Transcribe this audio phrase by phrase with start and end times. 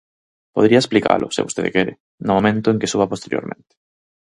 [0.55, 1.93] Podería explicalo, se vostede quere,
[2.25, 3.73] no momento en que suba posteriormente.